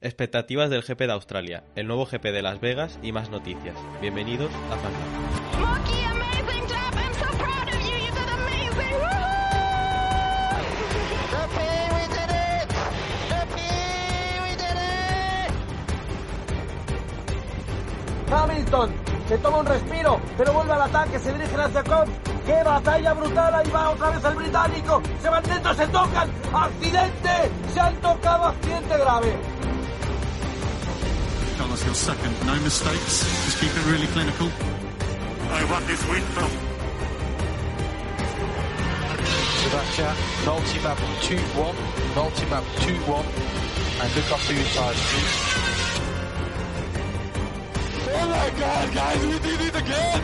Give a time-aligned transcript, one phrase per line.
[0.00, 3.76] Expectativas del GP de Australia, el nuevo GP de Las Vegas y más noticias.
[4.00, 5.22] Bienvenidos a Fantasy.
[18.32, 22.08] Hamilton se toma un respiro, pero vuelve al ataque, se dirige hacia Cobb.
[22.46, 23.54] ¡Qué batalla brutal!
[23.54, 25.02] Ahí va otra vez el británico.
[25.20, 26.30] Se van dentro, se tocan.
[26.52, 27.50] ¡Accidente!
[27.72, 29.36] Se han tocado, accidente grave.
[31.58, 32.34] Carlos, your second.
[32.46, 33.24] No mistakes.
[33.44, 34.48] Just keep it really clinical.
[35.52, 36.50] I want this win from
[39.62, 41.74] Sebastian, multi-map 2-1,
[42.16, 43.24] multi-map 2-1,
[44.02, 45.71] and look after your tires, please.
[48.22, 50.22] Oh my god, guys, we did it again!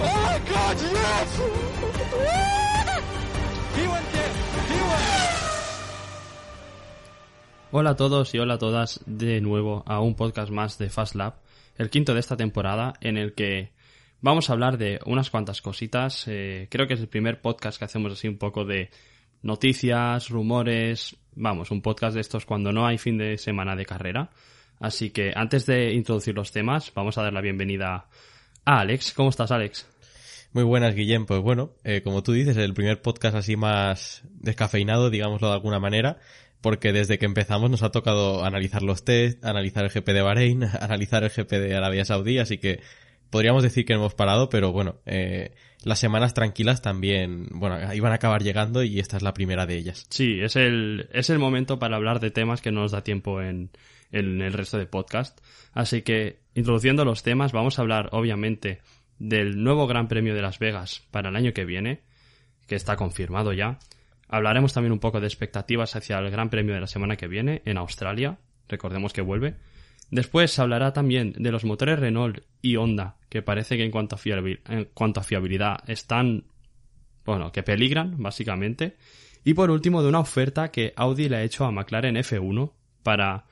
[0.00, 1.40] Oh my god, yes!
[3.74, 4.32] he went there!
[4.68, 5.04] He went
[7.70, 11.14] Hola a todos y hola a todas de nuevo a un podcast más de Fast
[11.14, 11.36] Lab,
[11.78, 13.72] el quinto de esta temporada en el que
[14.20, 16.28] vamos a hablar de unas cuantas cositas.
[16.28, 18.90] Eh, creo que es el primer podcast que hacemos así un poco de
[19.40, 24.30] noticias, rumores, vamos, un podcast de estos cuando no hay fin de semana de carrera.
[24.80, 28.08] Así que antes de introducir los temas, vamos a dar la bienvenida
[28.64, 29.12] a Alex.
[29.12, 29.88] ¿Cómo estás, Alex?
[30.52, 31.26] Muy buenas, Guillem.
[31.26, 35.80] Pues bueno, eh, como tú dices, el primer podcast así más descafeinado, digámoslo de alguna
[35.80, 36.18] manera,
[36.60, 40.64] porque desde que empezamos nos ha tocado analizar los test, analizar el GP de Bahrein,
[40.80, 42.80] analizar el GP de Arabia Saudí, así que
[43.30, 48.12] podríamos decir que no hemos parado, pero bueno, eh, las semanas tranquilas también, bueno, iban
[48.12, 50.06] a acabar llegando y esta es la primera de ellas.
[50.10, 53.42] Sí, es el, es el momento para hablar de temas que no nos da tiempo
[53.42, 53.70] en,
[54.14, 55.40] en el resto de podcast.
[55.72, 58.80] Así que, introduciendo los temas, vamos a hablar, obviamente,
[59.18, 62.02] del nuevo Gran Premio de Las Vegas para el año que viene,
[62.66, 63.78] que está confirmado ya.
[64.28, 67.62] Hablaremos también un poco de expectativas hacia el Gran Premio de la semana que viene
[67.64, 68.38] en Australia.
[68.68, 69.56] Recordemos que vuelve.
[70.10, 74.16] Después se hablará también de los motores Renault y Honda, que parece que en cuanto
[74.16, 76.44] a, en cuanto a fiabilidad están,
[77.24, 78.96] bueno, que peligran, básicamente.
[79.44, 83.44] Y por último, de una oferta que Audi le ha hecho a McLaren F1 para,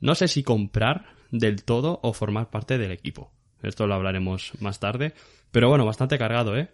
[0.00, 3.32] no sé si comprar del todo o formar parte del equipo.
[3.62, 5.14] Esto lo hablaremos más tarde.
[5.50, 6.68] Pero bueno, bastante cargado, ¿eh?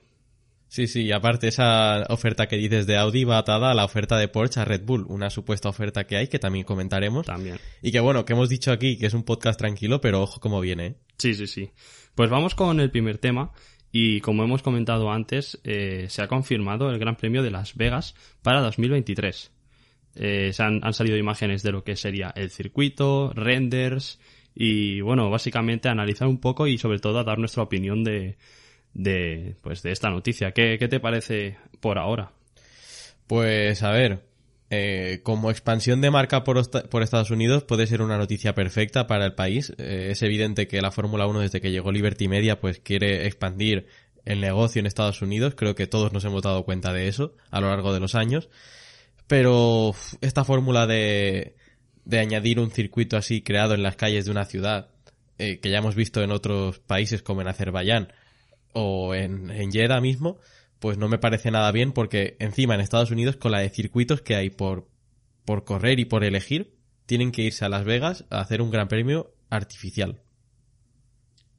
[0.69, 4.16] Sí, sí, y aparte esa oferta que dices de Audi va atada a la oferta
[4.19, 7.26] de Porsche a Red Bull, una supuesta oferta que hay que también comentaremos.
[7.26, 7.58] También.
[7.82, 10.60] Y que bueno, que hemos dicho aquí que es un podcast tranquilo, pero ojo cómo
[10.60, 10.87] viene.
[10.87, 10.94] ¿eh?
[11.19, 11.72] Sí, sí, sí.
[12.14, 13.52] Pues vamos con el primer tema.
[13.92, 18.14] Y como hemos comentado antes, eh, se ha confirmado el Gran Premio de Las Vegas
[18.41, 19.50] para 2023.
[20.16, 24.19] Eh, se han, han salido imágenes de lo que sería el circuito, renders
[24.54, 28.37] y bueno, básicamente analizar un poco y sobre todo a dar nuestra opinión de,
[28.94, 30.53] de, pues, de esta noticia.
[30.53, 32.32] ¿Qué, ¿Qué, te parece por ahora?
[33.26, 34.25] Pues a ver,
[34.70, 39.25] eh, como expansión de marca por, por, Estados Unidos puede ser una noticia perfecta para
[39.25, 39.72] el país.
[39.78, 43.87] Eh, es evidente que la Fórmula 1 desde que llegó Liberty Media pues quiere expandir
[44.25, 45.54] el negocio en Estados Unidos.
[45.56, 48.49] Creo que todos nos hemos dado cuenta de eso a lo largo de los años.
[49.30, 51.54] Pero esta fórmula de,
[52.04, 54.91] de añadir un circuito así creado en las calles de una ciudad,
[55.38, 58.12] eh, que ya hemos visto en otros países como en Azerbaiyán,
[58.72, 60.40] o en, en mismo,
[60.80, 64.20] pues no me parece nada bien porque encima en Estados Unidos con la de circuitos
[64.20, 64.88] que hay por,
[65.44, 66.74] por correr y por elegir,
[67.06, 70.22] tienen que irse a Las Vegas a hacer un gran premio artificial.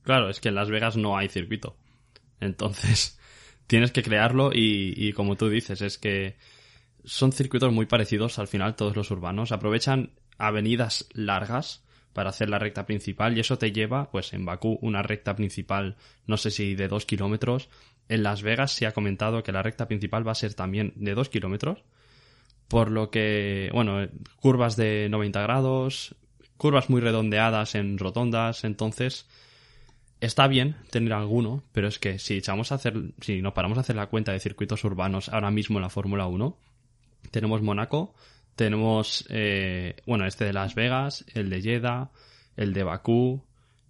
[0.02, 1.78] Claro, es que en Las Vegas no hay circuito.
[2.42, 3.18] Entonces,
[3.68, 6.36] tienes que crearlo y como tú dices, es que
[7.04, 9.52] son circuitos muy parecidos al final todos los urbanos.
[9.52, 11.84] Aprovechan avenidas largas
[12.14, 15.96] para hacer la recta principal y eso te lleva, pues en Bakú, una recta principal,
[16.26, 17.70] no sé si de dos kilómetros.
[18.10, 21.14] En Las Vegas se ha comentado que la recta principal va a ser también de
[21.14, 21.84] dos kilómetros.
[22.68, 26.16] Por lo que, bueno, curvas de 90 grados,
[26.58, 29.28] curvas muy redondeadas en rotondas, entonces
[30.20, 33.82] está bien tener alguno, pero es que si echamos a hacer, si nos paramos a
[33.82, 36.58] hacer la cuenta de circuitos urbanos ahora mismo en la Fórmula 1,
[37.32, 38.14] tenemos Mónaco,
[38.56, 42.12] tenemos, eh, bueno, este de Las Vegas, el de Jeddah,
[42.58, 43.44] el de Bakú,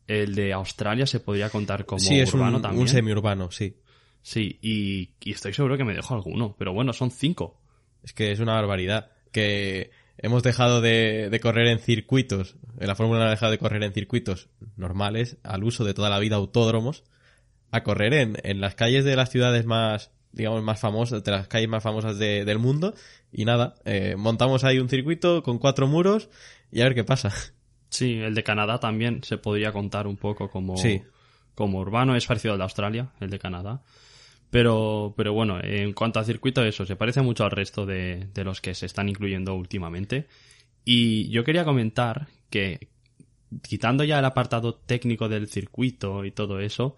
[0.08, 2.82] el de Australia se podría contar como sí, es urbano un, también.
[2.82, 3.78] un semiurbano, sí.
[4.22, 7.60] Sí, y, y, estoy seguro que me dejo alguno, pero bueno, son cinco.
[8.04, 9.12] Es que es una barbaridad.
[9.32, 13.84] Que hemos dejado de, de correr en circuitos, la Fórmula 1 ha dejado de correr
[13.84, 17.04] en circuitos normales, al uso de toda la vida autódromos,
[17.72, 21.48] a correr en, en las calles de las ciudades más, digamos, más famosas, de las
[21.48, 22.94] calles más famosas de- del mundo,
[23.32, 26.30] y nada, eh, montamos ahí un circuito con cuatro muros
[26.72, 27.32] y a ver qué pasa.
[27.90, 31.02] Sí, el de Canadá también se podría contar un poco como, Sí.
[31.56, 33.84] como urbano, es parecido al de Australia, el de Canadá.
[34.50, 38.44] Pero, pero bueno, en cuanto a circuito, eso, se parece mucho al resto de, de
[38.44, 40.28] los que se están incluyendo últimamente.
[40.84, 42.90] Y yo quería comentar que,
[43.64, 46.98] quitando ya el apartado técnico del circuito y todo eso,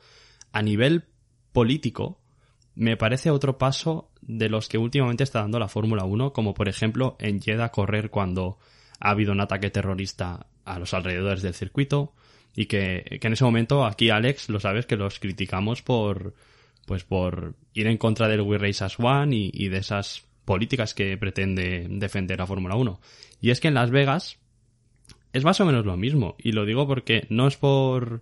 [0.52, 1.06] a nivel
[1.52, 2.20] político,
[2.75, 6.70] me parece otro paso de los que últimamente está dando la Fórmula 1, como por
[6.70, 8.58] ejemplo en Jeddah correr cuando
[9.00, 12.14] ha habido un ataque terrorista a los alrededores del circuito
[12.56, 16.34] y que, que en ese momento aquí Alex lo sabes que los criticamos por
[16.86, 20.94] pues por ir en contra del We Race as One y, y de esas políticas
[20.94, 23.00] que pretende defender la Fórmula 1.
[23.42, 24.38] Y es que en Las Vegas
[25.31, 26.36] es más o menos lo mismo.
[26.38, 28.22] Y lo digo porque no es por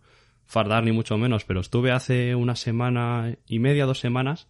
[0.51, 4.49] fardar ni mucho menos, pero estuve hace una semana y media, dos semanas,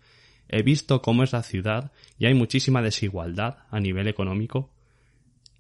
[0.50, 4.72] he visto cómo es la ciudad y hay muchísima desigualdad a nivel económico.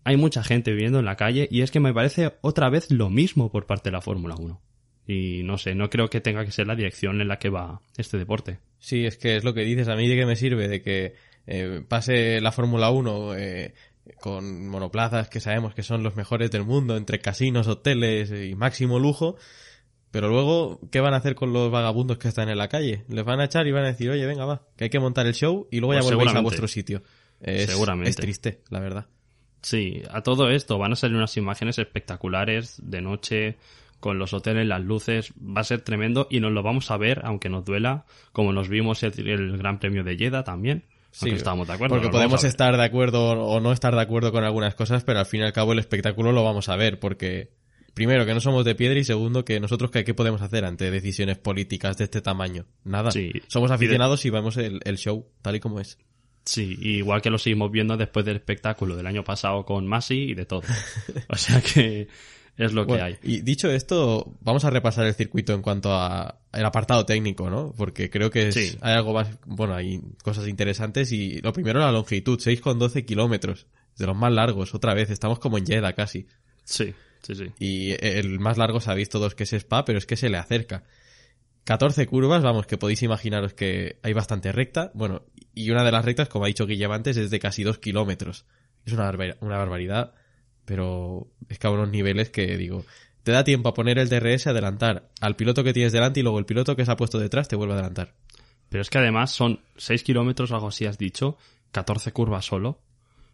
[0.03, 3.11] Hay mucha gente viviendo en la calle y es que me parece otra vez lo
[3.11, 4.59] mismo por parte de la Fórmula 1.
[5.05, 7.81] Y no sé, no creo que tenga que ser la dirección en la que va
[7.95, 8.57] este deporte.
[8.79, 9.89] Sí, es que es lo que dices.
[9.89, 11.13] A mí de qué me sirve de que
[11.45, 13.75] eh, pase la Fórmula 1 eh,
[14.19, 18.97] con monoplazas que sabemos que son los mejores del mundo, entre casinos, hoteles y máximo
[18.97, 19.37] lujo.
[20.11, 23.05] Pero luego, ¿qué van a hacer con los vagabundos que están en la calle?
[23.07, 25.25] Les van a echar y van a decir, oye, venga, va, que hay que montar
[25.25, 27.01] el show y luego Pues ya volvéis a vuestro sitio.
[27.39, 28.09] Es, Seguramente.
[28.09, 29.07] es triste, la verdad.
[29.61, 33.57] Sí, a todo esto van a salir unas imágenes espectaculares de noche
[33.99, 37.21] con los hoteles, las luces, va a ser tremendo y nos lo vamos a ver,
[37.23, 40.85] aunque nos duela, como nos vimos el, el Gran Premio de Jeddah también,
[41.21, 41.95] aunque estábamos de acuerdo.
[41.95, 45.25] Porque podemos estar de acuerdo o no estar de acuerdo con algunas cosas, pero al
[45.25, 47.51] fin y al cabo el espectáculo lo vamos a ver, porque
[47.93, 50.89] primero que no somos de piedra y segundo que nosotros qué, qué podemos hacer ante
[50.91, 52.65] decisiones políticas de este tamaño.
[52.83, 53.11] Nada.
[53.11, 53.31] Sí.
[53.47, 55.97] Somos aficionados y vemos el, el show tal y como es.
[56.43, 60.33] Sí, igual que lo seguimos viendo después del espectáculo del año pasado con Masi y
[60.33, 60.63] de todo.
[61.29, 62.07] O sea que
[62.57, 63.17] es lo que hay.
[63.23, 67.73] Y dicho esto, vamos a repasar el circuito en cuanto a el apartado técnico, ¿no?
[67.77, 68.77] Porque creo que es- Sí.
[68.81, 73.67] hay algo más, bueno, hay cosas interesantes y lo primero la longitud, 6,12 kilómetros,
[73.97, 76.25] de los más largos, otra vez, estamos como en Jeddah casi.
[76.63, 77.45] Sí, sí, sí.
[77.59, 80.83] Y el más largo sabéis todos que es Spa, pero es que se le acerca.
[81.63, 84.91] 14 curvas, vamos, que podéis imaginaros que hay bastante recta.
[84.95, 85.23] Bueno,
[85.53, 88.45] y una de las rectas, como ha dicho Guillem antes, es de casi 2 kilómetros.
[88.85, 90.13] Es una, barbar- una barbaridad,
[90.65, 92.83] pero es que a unos niveles que, digo,
[93.23, 96.39] te da tiempo a poner el DRS, adelantar al piloto que tienes delante y luego
[96.39, 98.15] el piloto que se ha puesto detrás te vuelve a adelantar.
[98.69, 101.37] Pero es que además son 6 kilómetros, algo así has dicho,
[101.71, 102.79] 14 curvas solo.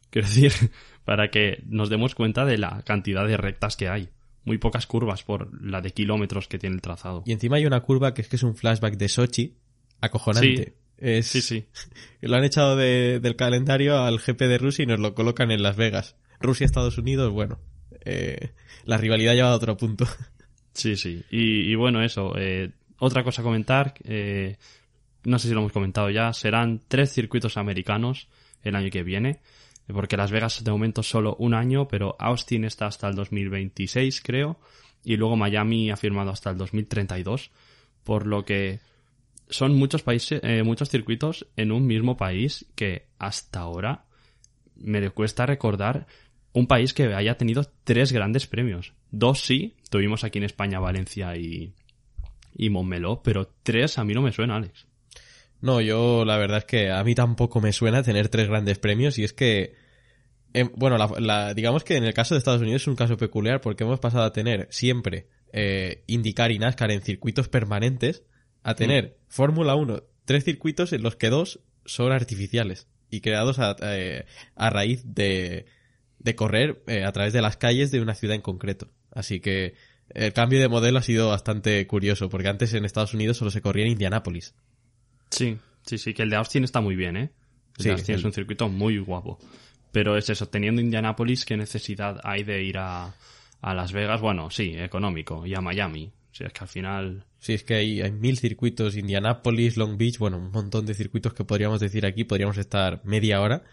[0.10, 0.52] Quiero decir,
[1.06, 4.10] para que nos demos cuenta de la cantidad de rectas que hay.
[4.46, 7.24] Muy pocas curvas por la de kilómetros que tiene el trazado.
[7.26, 9.56] Y encima hay una curva que es que es un flashback de Sochi,
[10.02, 10.74] acojonante.
[10.98, 11.66] Es, Sí, sí.
[12.22, 15.62] Lo han echado de- del calendario al GP de Rusia y nos lo colocan en
[15.62, 16.16] Las Vegas.
[16.40, 17.60] Rusia-Estados Unidos, bueno,
[18.06, 18.52] eh,
[18.86, 20.06] la rivalidad lleva a otro punto.
[20.74, 21.24] Sí, sí.
[21.32, 22.34] Y, y bueno, eso.
[22.38, 22.70] eh,
[23.00, 24.58] otra cosa a comentar, eh,
[25.24, 28.28] no sé si lo hemos comentado ya, serán tres circuitos americanos
[28.62, 29.40] el año que viene,
[29.94, 34.60] porque Las Vegas de momento solo un año, pero Austin está hasta el 2026, creo,
[35.04, 37.52] y luego Miami ha firmado hasta el 2032,
[38.04, 38.80] por lo que
[39.50, 44.06] son muchos países, eh, muchos circuitos en un mismo país que hasta ahora
[44.76, 46.08] me cuesta recordar
[46.54, 48.94] un país que haya tenido tres grandes premios.
[49.12, 51.74] Dos sí, tuvimos aquí en España Valencia y,
[52.56, 54.88] y Montmeló, pero tres a mí no me suena, Alex.
[55.62, 59.18] No, yo la verdad es que a mí tampoco me suena tener tres grandes premios
[59.18, 59.76] y es que,
[60.64, 63.62] bueno, la- la- digamos que en el caso de Estados Unidos es un caso peculiar
[63.62, 68.24] porque hemos pasado a tener siempre eh, IndyCar y NASCAR en circuitos permanentes
[68.64, 73.76] a tener Fórmula 1, tres circuitos en los que dos son artificiales y creados a,
[73.82, 75.66] eh, a raíz de,
[76.20, 78.90] de correr eh, a través de las calles de una ciudad en concreto.
[79.12, 79.76] Así que
[80.10, 83.62] el cambio de modelo ha sido bastante curioso porque antes en Estados Unidos solo se
[83.62, 84.54] corría en Indianápolis.
[85.32, 87.32] Sí, sí, sí, que el de Austin está muy bien, ¿eh?
[87.78, 89.40] El Sí, de Austin el- es un circuito muy guapo.
[89.92, 93.16] Pero es eso, teniendo Indianapolis, ¿qué necesidad hay de ir a,
[93.62, 94.22] a Las Vegas?
[94.22, 96.12] Bueno, sí, económico, y a Miami.
[96.32, 97.26] O sea, es que al final...
[97.40, 101.34] Sí, es que hay, hay mil circuitos, Indianapolis, Long Beach, bueno, un montón de circuitos
[101.34, 103.64] que podríamos decir aquí, podríamos estar media hora,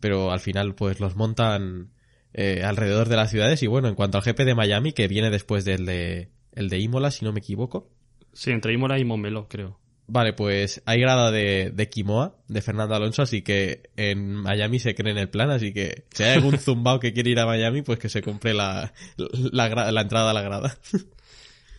[0.00, 1.90] pero al final pues los montan
[2.32, 5.30] eh, alrededor de las ciudades y bueno, en cuanto al GP de Miami, que viene
[5.30, 7.90] después del de, el de Imola, si no me equivoco,
[8.38, 9.80] Sí, entre Imola y Montmeló, creo.
[10.10, 14.94] Vale, pues hay grada de, de Quimoa, de Fernando Alonso, así que en Miami se
[14.94, 17.82] cree en el plan, así que si hay algún zumbao que quiere ir a Miami,
[17.82, 20.78] pues que se compre la, la, gra- la entrada a la grada.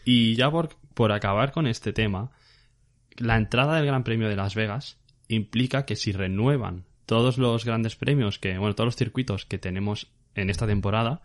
[0.06, 2.32] Y ya por, por acabar con este tema,
[3.18, 7.96] la entrada del Gran Premio de Las Vegas implica que si renuevan todos los grandes
[7.96, 11.22] premios que, bueno, todos los circuitos que tenemos en esta temporada,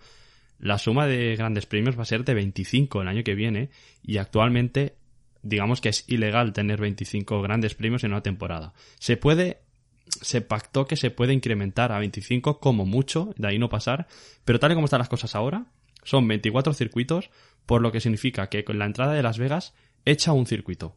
[0.58, 3.68] la suma de grandes premios va a ser de 25 el año que viene
[4.02, 4.96] y actualmente
[5.44, 8.72] digamos que es ilegal tener 25 grandes premios en una temporada.
[8.98, 9.60] Se puede
[10.06, 14.06] se pactó que se puede incrementar a 25 como mucho, de ahí no pasar,
[14.44, 15.66] pero tal y como están las cosas ahora,
[16.02, 17.30] son 24 circuitos,
[17.66, 19.74] por lo que significa que con la entrada de Las Vegas
[20.04, 20.96] echa un circuito.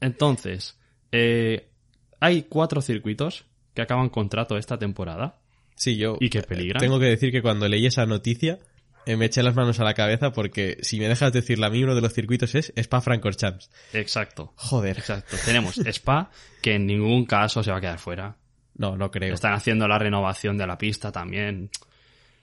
[0.00, 0.78] Entonces,
[1.10, 1.70] eh,
[2.20, 5.40] hay cuatro circuitos que acaban contrato esta temporada.
[5.74, 6.80] Sí, yo Y que peligran.
[6.80, 8.58] tengo que decir que cuando leí esa noticia
[9.14, 11.94] me eché las manos a la cabeza porque si me dejas decirla a mí, uno
[11.94, 13.70] de los circuitos es Spa-Francorchamps.
[13.92, 14.52] Exacto.
[14.56, 14.98] Joder.
[14.98, 15.36] Exacto.
[15.44, 18.36] Tenemos Spa, que en ningún caso se va a quedar fuera.
[18.76, 19.34] No, no creo.
[19.34, 21.70] Están haciendo la renovación de la pista también.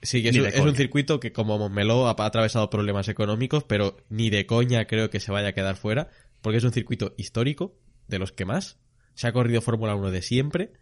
[0.00, 3.96] Sí, que es, un- es circuito que como Montmeló ha ha atravesado problemas económicos, pero
[4.08, 6.08] ni de coña creo que se vaya a quedar fuera,
[6.42, 7.74] porque es un circuito histórico,
[8.08, 8.78] de los que más.
[9.14, 10.72] Se ha corrido Fórmula 1 de siempre,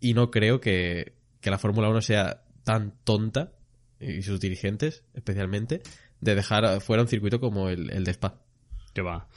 [0.00, 3.52] y no creo que, que la Fórmula 1 sea tan tonta,
[4.00, 5.82] y sus dirigentes especialmente,
[6.20, 8.40] de dejar fuera un circuito como el, el de Spa.
[8.94, 9.28] Que va.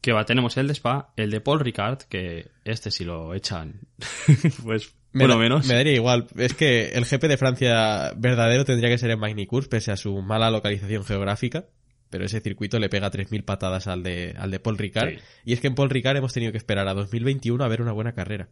[0.00, 3.80] Que va, tenemos el de Spa, el de Paul Ricard, que este si lo echan,
[4.64, 5.66] pues, Me bueno, da- menos.
[5.66, 6.26] Me daría igual.
[6.36, 10.20] Es que el GP de Francia verdadero tendría que ser en Magny-Cours, pese a su
[10.22, 11.66] mala localización geográfica.
[12.10, 15.10] Pero ese circuito le pega 3.000 patadas al de, al de Paul Ricard.
[15.10, 15.18] Sí.
[15.44, 17.92] Y es que en Paul Ricard hemos tenido que esperar a 2021 a ver una
[17.92, 18.48] buena carrera.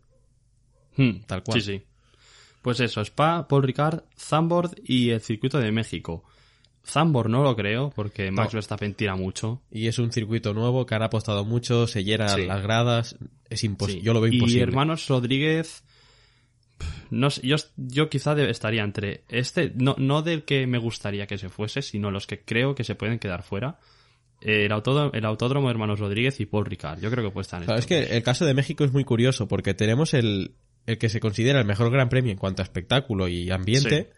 [0.97, 1.63] Hmm, Tal cual.
[1.63, 1.85] Sí, sí.
[2.67, 6.25] Pues eso, Spa, Paul Ricard, Zandvoort y el circuito de México.
[6.85, 8.57] Zandvoort no lo creo, porque Max No.
[8.57, 9.63] Verstappen tira mucho.
[9.71, 12.45] Y es un circuito nuevo que han apostado mucho, se llenan Sí.
[12.45, 13.17] las gradas.
[13.49, 14.01] Es imposible.
[14.01, 14.05] Sí.
[14.07, 14.59] Yo lo veo imposible.
[14.59, 15.85] Y hermanos Rodríguez.
[17.11, 21.29] No sé, yo, yo quizá de- estaría entre este, no, no del que me gustaría
[21.29, 23.79] que se fuese, sino los que creo que se pueden quedar fuera.
[24.41, 27.01] El autódromo, el autódromo Hermanos Rodríguez y Paul Ricard.
[27.01, 29.05] Yo creo que puede estar en Claro, es que el caso de México es muy
[29.05, 30.57] curioso porque tenemos el,
[30.87, 34.11] el que se considera el mejor gran premio en cuanto a espectáculo y ambiente,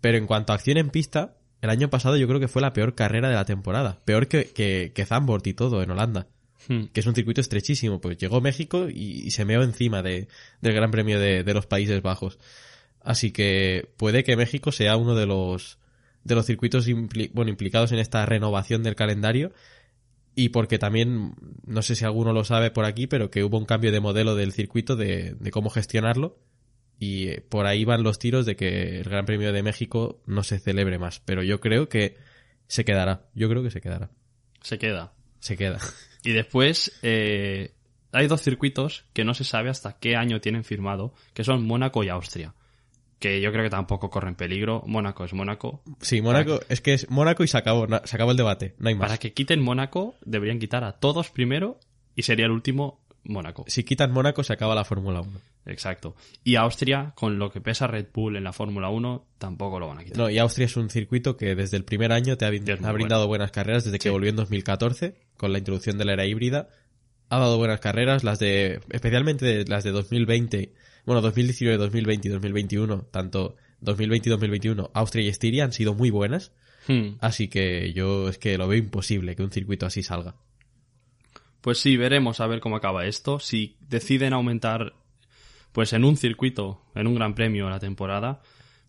[0.00, 2.72] pero en cuanto a acción en pista, el año pasado yo creo que fue la
[2.72, 4.00] peor carrera de la temporada.
[4.04, 6.26] Peor que, que, que Zandvoort y todo en Holanda.
[6.68, 6.88] Hmm.
[6.92, 8.02] que es un circuito estrechísimo.
[8.02, 10.28] Pues llegó México y, y se meó encima de,
[10.60, 12.38] del gran premio de, de los Países Bajos.
[13.02, 15.78] Así que puede que México sea uno de los
[16.22, 19.52] de los circuitos impli- bueno, implicados en esta renovación del calendario
[20.40, 21.34] y porque también,
[21.66, 24.34] no sé si alguno lo sabe por aquí, pero que hubo un cambio de modelo
[24.34, 26.38] del circuito de, de cómo gestionarlo
[26.98, 30.42] y eh, por ahí van los tiros de que el Gran Premio de México no
[30.42, 32.16] se celebre más, pero yo creo que
[32.68, 34.08] se quedará, yo creo que se quedará,
[34.62, 35.12] Se queda.
[35.40, 35.78] se queda.
[36.22, 37.74] Y después eh,
[38.12, 42.02] hay dos circuitos que no se sabe hasta qué año tienen firmado, que son Mónaco
[42.02, 42.54] y Austria.
[43.20, 44.82] Que yo creo que tampoco corren peligro.
[44.86, 45.82] Mónaco es Mónaco.
[46.00, 48.94] Sí, Mónaco, es que es Mónaco y se acabó, se acabó el debate, no hay
[48.96, 49.06] más.
[49.08, 51.78] Para que quiten Mónaco, deberían quitar a todos primero
[52.16, 53.64] y sería el último Mónaco.
[53.68, 55.38] Si quitan Mónaco se acaba la Fórmula 1.
[55.66, 56.16] Exacto.
[56.42, 59.98] Y Austria, con lo que pesa Red Bull en la Fórmula 1, tampoco lo van
[59.98, 60.16] a quitar.
[60.18, 62.94] No, y Austria es un circuito que desde el primer año te ha, ha brindado
[62.94, 63.26] bueno.
[63.28, 64.08] buenas carreras desde que Sí.
[64.08, 66.70] volvió en 2014 con la introducción de la era híbrida.
[67.28, 70.72] Ha dado buenas carreras, las de especialmente las de 2020,
[71.06, 76.10] bueno, 2019, 2020 y 2021, tanto 2020 y 2021, Austria y Estiria han sido muy
[76.10, 76.52] buenas,
[76.88, 77.16] Hmm.
[77.20, 80.34] así que yo es que lo veo imposible que un circuito así salga.
[81.60, 83.38] Pues sí, veremos a ver cómo acaba esto.
[83.38, 84.94] Si deciden aumentar,
[85.72, 88.40] pues en un circuito, en un gran premio la temporada.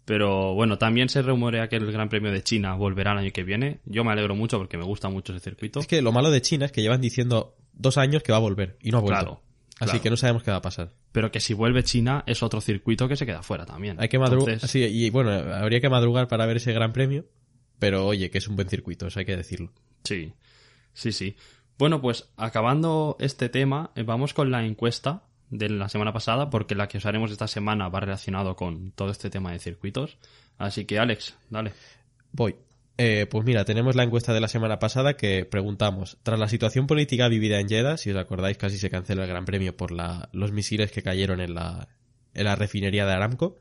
[0.05, 3.43] Pero bueno, también se rumorea que el Gran Premio de China volverá el año que
[3.43, 3.81] viene.
[3.85, 5.79] Yo me alegro mucho porque me gusta mucho ese circuito.
[5.79, 8.41] Es que lo malo de China es que llevan diciendo dos años que va a
[8.41, 9.19] volver y no ha vuelto.
[9.19, 9.41] Claro,
[9.81, 10.03] Así claro.
[10.03, 10.91] que no sabemos qué va a pasar.
[11.11, 13.99] Pero que si vuelve China es otro circuito que se queda fuera también.
[13.99, 14.53] Hay que madrugar.
[14.53, 17.25] Entonces, Sí, y bueno, habría que madrugar para ver ese gran premio.
[17.79, 19.71] Pero oye, que es un buen circuito, eso hay que decirlo.
[20.03, 20.33] Sí,
[20.93, 21.35] sí, sí.
[21.79, 26.75] Bueno, pues acabando este tema, eh, vamos con la encuesta de la semana pasada, porque
[26.75, 30.19] la que os haremos esta semana va relacionado con todo este tema de circuitos.
[30.59, 31.73] Así que, Alex, dale.
[32.31, 32.55] Voy.
[33.03, 36.85] Eh, pues mira, tenemos la encuesta de la semana pasada que preguntamos, tras la situación
[36.85, 40.29] política vivida en Jeddah, si os acordáis casi se cancela el Gran Premio por la,
[40.33, 41.87] los misiles que cayeron en la,
[42.35, 43.57] en la refinería de Aramco.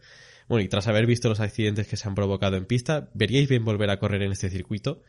[0.47, 3.65] Bueno, y tras haber visto los accidentes que se han provocado en pista, ¿veríais bien
[3.65, 5.03] volver a correr en este circuito?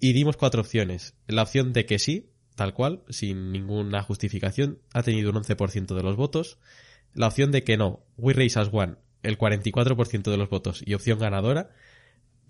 [0.00, 1.14] Y dimos cuatro opciones.
[1.28, 6.02] La opción de que sí, tal cual, sin ninguna justificación, ha tenido un 11% de
[6.02, 6.58] los votos.
[7.14, 10.94] La opción de que no, We Race as One, el 44% de los votos y
[10.94, 11.70] opción ganadora.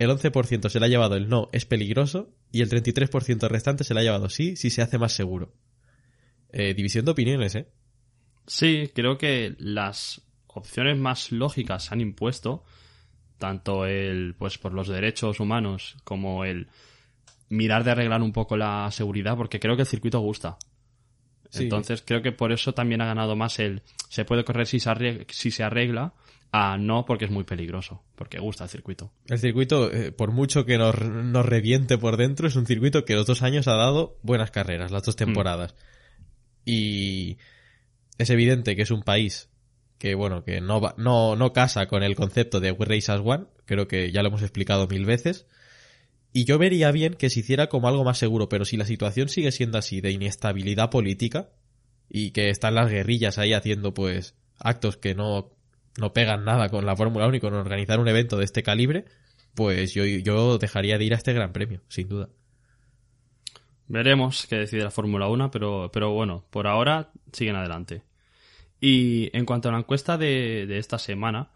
[0.03, 2.35] El 11% se le ha llevado el no, es peligroso.
[2.51, 5.53] Y el 33% restante se le ha llevado sí, si se hace más seguro.
[6.53, 7.69] Eh, división de opiniones, ¿eh?
[8.47, 12.65] Sí, creo que las opciones más lógicas se han impuesto,
[13.39, 16.67] tanto el, pues por los derechos humanos como el
[17.49, 20.59] mirar de arreglar un poco la seguridad, porque creo que el circuito gusta.
[21.49, 21.65] Sí.
[21.65, 24.91] Entonces creo que por eso también ha ganado más el se puede correr si se
[24.91, 26.15] arregla, si se arregla
[26.53, 29.11] a no porque es muy peligroso, porque gusta el circuito.
[29.27, 33.15] El circuito, eh, por mucho que nos, nos reviente por dentro, es un circuito que
[33.15, 35.75] los dos años ha dado buenas carreras, las dos temporadas.
[36.65, 37.39] Y
[38.19, 39.49] es evidente que es un país
[39.99, 43.21] que, bueno, que no, va- no, no casa con el concepto de We Race as
[43.25, 45.47] One, creo que ya lo hemos explicado mil veces.
[46.35, 49.29] Y yo vería bien que se hiciera como algo más seguro, pero si la situación
[49.29, 51.51] sigue siendo así de inestabilidad política
[52.09, 55.51] y que están las guerrillas ahí haciendo pues actos que no,
[55.99, 59.05] no pegan nada con la Fórmula 1 y con organizar un evento de este calibre,
[59.55, 62.29] pues yo, yo dejaría de ir a este gran premio, sin duda.
[63.89, 68.03] Veremos qué decide la Fórmula 1, pero, pero bueno, por ahora siguen adelante.
[68.81, 71.51] Y en cuanto a la encuesta de, de esta semana,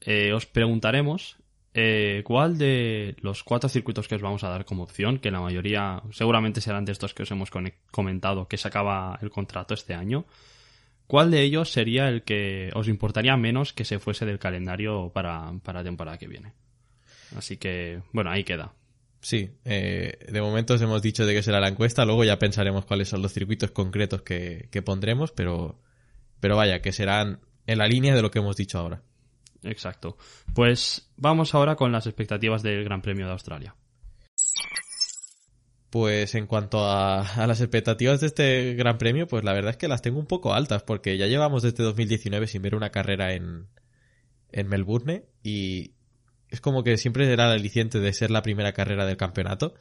[0.00, 1.38] eh, os preguntaremos
[1.76, 5.40] eh, cuál de los cuatro circuitos que os vamos a dar como opción, que la
[5.40, 7.50] mayoría seguramente serán de estos que os hemos
[7.90, 10.24] comentado que se acaba el contrato este año,
[11.06, 15.52] cuál de ellos sería el que os importaría menos que se fuese del calendario para,
[15.62, 16.52] para la temporada que viene.
[17.36, 18.74] Así que, bueno, ahí queda.
[19.20, 22.84] Sí, eh, de momento os hemos dicho de qué será la encuesta, luego ya pensaremos
[22.84, 25.80] cuáles son los circuitos concretos que, que pondremos, pero,
[26.40, 29.02] pero vaya, que serán en la línea de lo que hemos dicho ahora.
[29.62, 30.18] Exacto.
[30.54, 33.74] Pues vamos ahora con las expectativas del Gran Premio de Australia.
[35.94, 39.86] Pues en cuanto a, las expectativas de este gran premio, pues la verdad es que
[39.86, 43.68] las tengo un poco altas, porque ya llevamos desde 2019 sin ver una carrera en,
[44.50, 45.92] en Melbourne y
[46.48, 49.74] es como que siempre era el aliciente de ser la primera carrera del campeonato.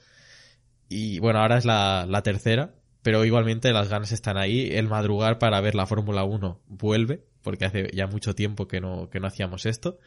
[0.87, 4.69] Y bueno, ahora es la, la tercera, pero igualmente las ganas están ahí.
[4.71, 9.09] El madrugar para ver la Fórmula 1 vuelve, porque hace ya mucho tiempo que no,
[9.09, 9.97] que no hacíamos esto.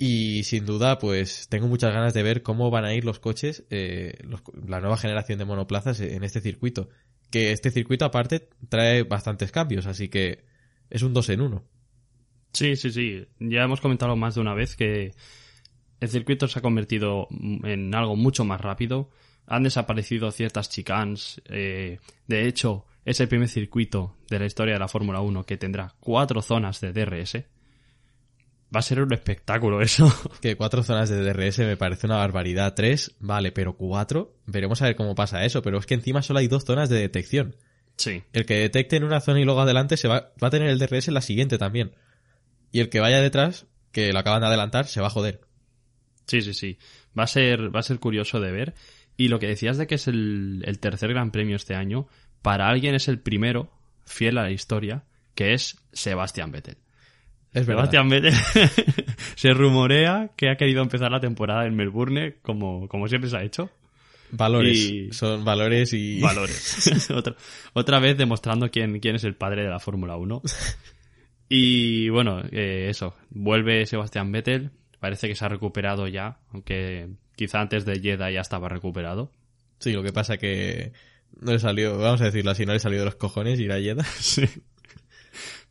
[0.00, 3.64] Y sin duda, pues tengo muchas ganas de ver cómo van a ir los coches,
[3.68, 4.16] eh,
[4.66, 6.88] la nueva generación de monoplazas en este circuito.
[7.30, 10.44] Que este circuito aparte trae bastantes cambios, así que
[10.88, 11.64] es un dos en uno.
[12.52, 13.26] Sí, sí, sí.
[13.40, 15.14] Ya hemos comentado más de una vez que
[16.00, 17.26] el circuito se ha convertido
[17.64, 19.10] en algo mucho más rápido.
[19.46, 21.42] Han desaparecido ciertas chicanes.
[21.46, 25.56] eh, de hecho, es el primer circuito de la historia de la Fórmula 1 que
[25.56, 27.44] tendrá cuatro zonas de DRS.
[28.74, 30.12] Va a ser un espectáculo eso.
[30.40, 32.74] Que cuatro zonas de DRS me parece una barbaridad.
[32.74, 35.62] Tres, vale, pero cuatro, veremos a ver cómo pasa eso.
[35.62, 37.56] Pero es que encima solo hay dos zonas de detección.
[37.96, 38.22] Sí.
[38.32, 40.78] El que detecte en una zona y luego adelante se va, va a tener el
[40.78, 41.92] DRS en la siguiente también.
[42.70, 45.40] Y el que vaya detrás, que lo acaban de adelantar, se va a joder.
[46.26, 46.78] Sí, sí, sí.
[47.18, 48.74] Va a ser, va a ser curioso de ver.
[49.16, 52.06] Y lo que decías de que es el, el tercer gran premio este año,
[52.42, 53.72] para alguien es el primero,
[54.04, 55.04] fiel a la historia,
[55.34, 56.76] que es Sebastián Vettel.
[57.58, 57.90] Es verdad.
[57.90, 58.34] Sebastián Vettel
[59.36, 63.42] se rumorea que ha querido empezar la temporada en Melbourne como, como siempre se ha
[63.42, 63.70] hecho.
[64.30, 64.76] Valores.
[64.78, 66.20] Y- Son valores y...
[66.22, 67.10] Valores.
[67.14, 67.34] otra,
[67.72, 70.42] otra vez demostrando quién, quién es el padre de la Fórmula 1.
[71.48, 73.14] Y bueno, eh, eso.
[73.30, 74.70] Vuelve Sebastián Vettel.
[75.00, 79.30] Parece que se ha recuperado ya, aunque quizá antes de Jeddah ya estaba recuperado.
[79.78, 80.92] Sí, lo que pasa que
[81.40, 83.78] no le salió, vamos a decirlo así, no le salió de los cojones ir a
[83.80, 84.02] Jeddah.
[84.18, 84.44] Sí.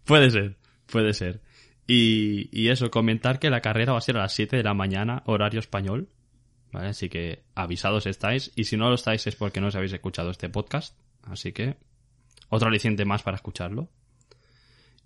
[0.05, 1.41] Puede ser, puede ser.
[1.87, 4.73] Y, y eso, comentar que la carrera va a ser a las 7 de la
[4.73, 6.09] mañana, horario español.
[6.71, 6.89] ¿Vale?
[6.89, 8.51] Así que avisados estáis.
[8.55, 10.97] Y si no lo estáis es porque no os habéis escuchado este podcast.
[11.23, 11.77] Así que
[12.49, 13.89] otro aliciente más para escucharlo.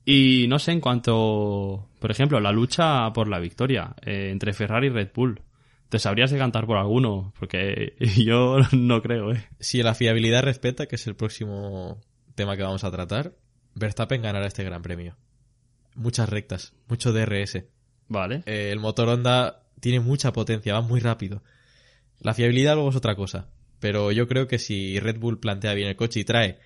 [0.04, 4.88] Y no sé en cuanto, por ejemplo, la lucha por la victoria eh, entre Ferrari
[4.88, 5.42] y Red Bull.
[5.90, 7.34] ¿Te sabrías decantar por alguno?
[7.38, 9.48] Porque yo no creo, ¿eh?
[9.60, 12.02] Si la fiabilidad respeta, que es el próximo
[12.34, 13.34] tema que vamos a tratar,
[13.76, 15.16] Verstappen ganará este gran premio.
[15.96, 17.64] Muchas rectas, mucho DRS.
[18.08, 18.44] Vale.
[18.46, 21.44] Eh, el motor Honda tiene mucha potencia, va muy rápido.
[22.20, 23.50] La fiabilidad luego es otra cosa.
[23.80, 26.60] Pero yo creo que si Red Bull plantea bien el coche y trae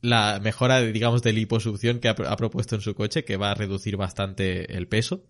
[0.00, 3.54] la mejora, digamos, de liposucción que ha, ha propuesto en su coche, que va a
[3.54, 5.24] reducir bastante el peso,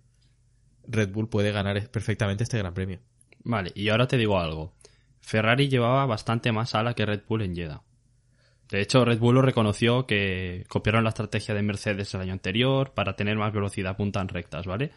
[0.89, 3.01] Red Bull puede ganar perfectamente este gran premio.
[3.45, 4.75] Vale, y ahora te digo algo.
[5.21, 7.83] Ferrari llevaba bastante más ala que Red Bull en Jeddah.
[8.70, 12.92] De hecho, Red Bull lo reconoció que copiaron la estrategia de Mercedes el año anterior
[12.94, 14.90] para tener más velocidad punta en rectas, ¿vale?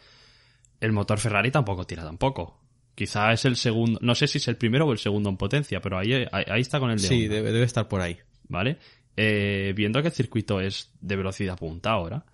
[0.80, 2.58] El motor Ferrari tampoco tira tampoco.
[2.94, 5.80] Quizá es el segundo, no sé si es el primero o el segundo en potencia,
[5.80, 8.18] pero ahí, ahí, ahí está con el de Sí, debe, debe estar por ahí.
[8.48, 8.78] ¿vale?
[9.16, 12.24] Eh, viendo que el circuito es de velocidad punta ahora,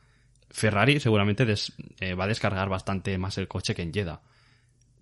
[0.49, 4.23] Ferrari seguramente des- eh, va a descargar bastante más el coche que en Jeddah.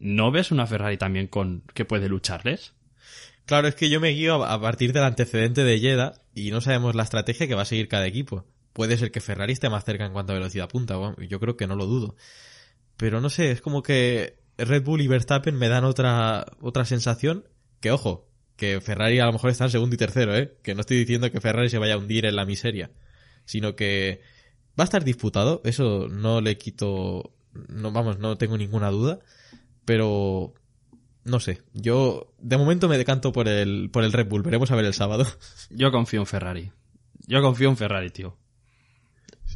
[0.01, 2.73] ¿No ves una Ferrari también con que puede lucharles?
[3.47, 6.95] Claro, es que yo me guío a partir del antecedente de Jeddah y no sabemos
[6.95, 8.47] la estrategia que va a seguir cada equipo.
[8.73, 10.97] Puede ser que Ferrari esté más cerca en cuanto a velocidad punta,
[11.29, 12.17] yo creo que no lo dudo.
[12.97, 17.45] Pero no sé, es como que Red Bull y Verstappen me dan otra, otra sensación
[17.81, 20.57] que, ojo, que Ferrari a lo mejor está en segundo y tercero, ¿eh?
[20.63, 22.91] Que no estoy diciendo que Ferrari se vaya a hundir en la miseria,
[23.45, 24.23] sino que
[24.79, 27.33] va a estar disputado, eso no le quito,
[27.69, 29.21] no vamos, no tengo ninguna duda,
[29.85, 30.55] pero
[31.25, 34.77] no sé, yo de momento me decanto por el, por el Red Bull, veremos a
[34.77, 35.27] ver el sábado.
[35.71, 36.71] Yo confío en Ferrari.
[37.27, 38.37] Yo confío en Ferrari, tío.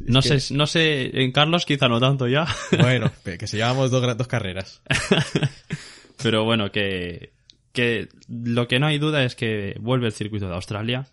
[0.05, 2.47] No que- sé, no sé, en Carlos quizá no tanto ya.
[2.79, 4.81] Bueno, que se llevamos dos, dos carreras.
[6.21, 7.33] Pero bueno, que,
[7.71, 11.07] que lo que no hay duda es que vuelve el circuito de Australia,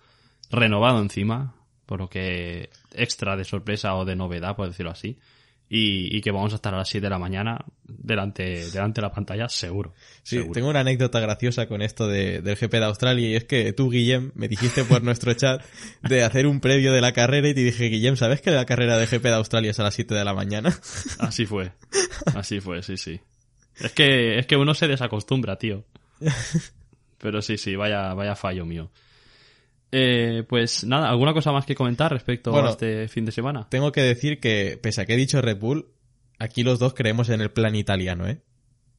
[0.51, 1.55] renovado encima,
[1.87, 5.19] por lo que extra de sorpresa o de novedad, por decirlo así,
[5.69, 9.07] y, y que vamos a estar a las 7 de la mañana delante, delante de
[9.07, 9.95] la pantalla, seguro.
[10.23, 10.53] Sí, seguro.
[10.53, 13.91] tengo una anécdota graciosa con esto de, del GP de Australia y es que tú,
[13.91, 15.65] Guillem, me dijiste por nuestro chat
[16.03, 18.97] de hacer un previo de la carrera y te dije, Guillem, ¿sabes que la carrera
[18.97, 20.79] de GP de Australia es a las 7 de la mañana?
[21.19, 21.73] Así fue.
[22.35, 23.21] Así fue, sí, sí.
[23.81, 25.85] Es que, es que uno se desacostumbra, tío.
[27.19, 28.91] Pero sí, sí, vaya, vaya fallo mío.
[29.93, 32.69] Eh, pues nada, ¿alguna cosa más que comentar respecto Bueno.
[32.69, 33.69] a este fin de semana?
[33.71, 35.87] Tengo que decir que, pese a que he dicho Red Bull,
[36.39, 38.41] aquí los dos creemos en el plan italiano, ¿eh?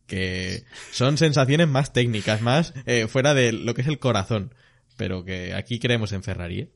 [0.07, 4.53] Que son sensaciones más técnicas, más eh, fuera de lo que es el corazón.
[4.95, 6.71] Pero que aquí creemos en Ferrari, ¿eh?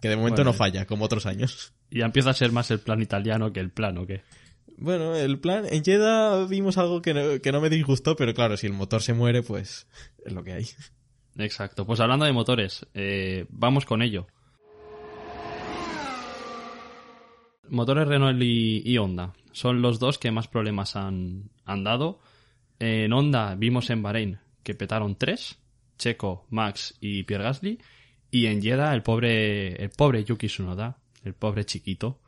[0.00, 0.52] Que de momento Bueno.
[0.52, 1.74] no falla, como otros años.
[1.90, 4.22] Ya empieza a ser más el plan italiano que el plan, ¿o qué?
[4.78, 8.56] Bueno, el plan, en Jeddah vimos algo que no, que no me disgustó, pero claro,
[8.56, 9.86] si el motor se muere, pues
[10.24, 10.66] es lo que hay.
[11.36, 11.86] Exacto.
[11.86, 14.26] Pues hablando de motores, eh, vamos con ello.
[17.68, 22.18] Motores Renault y, y Honda son los dos que más problemas han, han dado.
[22.78, 25.58] En Honda vimos en Bahrein que petaron tres,
[25.98, 27.78] Checo, Max y Pierre Gasly.
[28.30, 32.20] Y en Jeddah el pobre, el pobre Yuki Tsunoda, el pobre chiquito,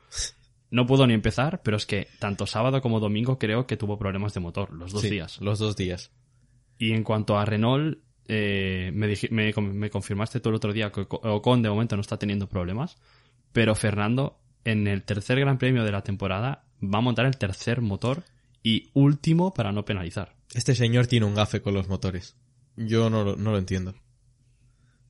[0.70, 4.34] no pudo ni empezar, pero es que tanto sábado como domingo creo que tuvo problemas
[4.34, 5.40] de motor, los dos Sí, días.
[5.40, 6.10] Los dos días.
[6.78, 11.62] Y en cuanto a Renault, eh, me, confirmaste tú el otro día que Oco- Ocon
[11.62, 12.96] de momento no está teniendo problemas,
[13.52, 17.80] pero Fernando en el tercer Gran Premio de la temporada va a montar el tercer
[17.80, 18.24] motor
[18.62, 20.34] y último para no penalizar.
[20.54, 22.36] Este señor tiene un gafe con los motores.
[22.76, 23.94] Yo no, lo- no lo entiendo.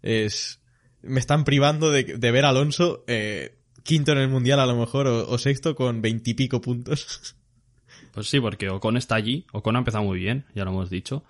[0.02, 0.60] Es...
[1.02, 4.76] Me están privando de, de ver a Alonso eh, quinto en el mundial a lo
[4.76, 7.34] mejor o, o sexto con veintipico puntos.
[8.12, 11.24] Pues sí, porque Ocon está allí, Ocon ha empezado muy bien, ya lo hemos dicho,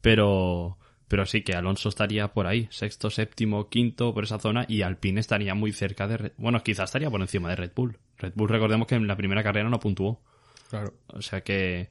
[0.00, 0.76] pero,
[1.12, 5.20] pero sí que Alonso estaría por ahí, sexto, séptimo, quinto, por esa zona, y Alpine
[5.20, 7.98] estaría muy cerca de Red Bueno, quizás estaría por encima de Red Bull.
[8.16, 10.22] Red Bull, recordemos que en la primera carrera no puntuó.
[10.70, 10.94] Claro.
[11.08, 11.90] O sea que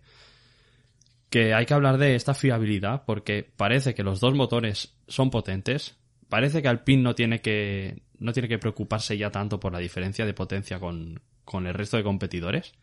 [1.29, 5.99] que hay que hablar de esta fiabilidad porque parece que los dos motores son potentes.
[6.27, 10.25] Parece que Alpine no tiene que no tiene que preocuparse ya tanto por la diferencia
[10.25, 12.73] de potencia con, con el resto de competidores.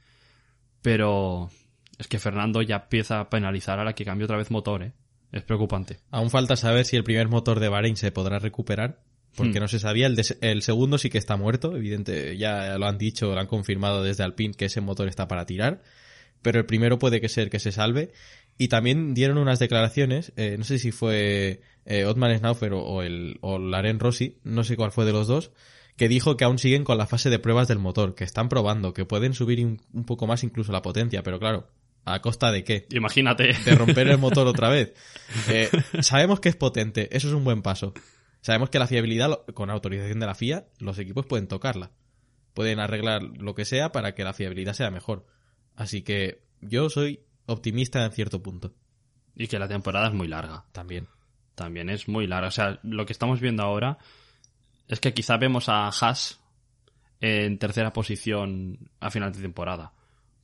[0.83, 1.51] Pero
[1.99, 4.93] es que Fernando ya empieza a penalizar a la que cambie otra vez motor, ¿eh?
[5.33, 5.99] Es preocupante.
[6.11, 9.01] Aún falta saber si el primer motor de Bahrein se podrá recuperar.
[9.37, 9.63] Porque Hmm.
[9.63, 13.35] no se sabía, el, el segundo sí que está muerto, evidente, ya lo han dicho,
[13.35, 15.83] lo han confirmado desde Alpine que ese motor está para tirar,
[16.43, 18.11] pero el primero puede que ser que se salve.
[18.57, 23.03] Y también dieron unas declaraciones, eh, no sé si fue eh, Otman Schnaufer o, o
[23.03, 25.53] el o Laren Rossi, no sé cuál fue de los dos,
[25.97, 28.95] que dijo que aún siguen con la fase de pruebas del motor, que están probando,
[28.95, 31.69] que pueden subir un, un poco más incluso la potencia, pero claro,
[32.15, 32.87] ¿a costa de qué?
[32.91, 33.53] Imagínate.
[33.53, 34.95] de romper el motor otra vez.
[35.49, 35.69] Eh,
[36.01, 37.93] sabemos que es potente, eso es un buen paso.
[38.41, 41.91] Sabemos que la fiabilidad, con autorización de la FIA, los equipos pueden tocarla.
[42.55, 45.27] Pueden arreglar lo que sea para que la fiabilidad sea mejor.
[45.77, 48.75] Así que yo soy optimista en cierto punto.
[49.35, 50.65] Y que la temporada es muy larga.
[50.73, 51.09] También.
[51.55, 52.49] también es muy larga.
[52.49, 53.99] O sea, lo que estamos viendo ahora
[54.89, 56.41] es que quizá vemos a Haas
[57.21, 59.93] en tercera posición a final de temporada.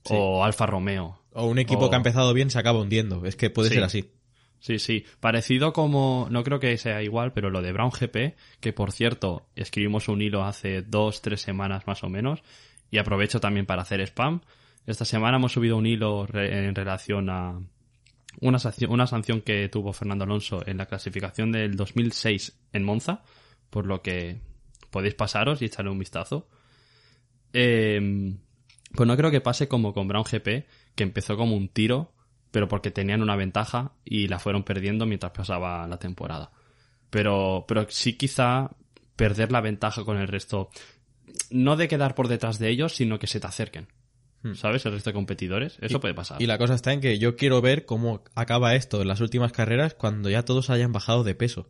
[0.05, 0.13] Sí.
[0.17, 1.19] O Alfa Romeo.
[1.33, 3.25] O un equipo O- que ha empezado bien se acaba hundiendo.
[3.25, 3.75] Es que puede Sí.
[3.75, 4.11] ser así.
[4.59, 5.05] Sí, sí.
[5.19, 9.47] Parecido como, no creo que sea igual, pero lo de Brown GP, que por cierto,
[9.55, 12.41] escribimos un hilo hace dos, tres semanas más o menos,
[12.89, 14.41] y aprovecho también para hacer spam.
[14.87, 17.59] Esta semana hemos subido un hilo re- en relación a
[18.41, 23.23] una sanción, una sanción que tuvo Fernando Alonso en la clasificación del 2006 en Monza,
[23.69, 24.39] por lo que
[24.89, 26.47] podéis pasaros y echarle un vistazo.
[27.53, 28.35] Eh,
[28.93, 32.13] pues no creo que pase como con Brown GP, que empezó como un tiro,
[32.51, 36.51] pero porque tenían una ventaja y la fueron perdiendo mientras pasaba la temporada.
[37.09, 38.71] Pero, pero sí quizá
[39.15, 40.69] perder la ventaja con el resto,
[41.49, 43.87] no de quedar por detrás de ellos, sino que se te acerquen.
[44.53, 44.85] ¿Sabes?
[44.85, 45.77] El resto de competidores.
[45.81, 46.39] Eso Y- puede pasar.
[46.39, 49.51] Y la cosa está en que yo quiero ver cómo acaba esto en las últimas
[49.51, 51.67] carreras cuando ya todos hayan bajado de peso.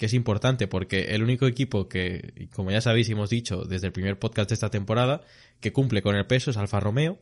[0.00, 3.88] Que es importante porque el único equipo que, como ya sabéis y hemos dicho desde
[3.88, 5.20] el primer podcast de esta temporada,
[5.60, 7.18] que cumple con el peso es Alfa Romeo,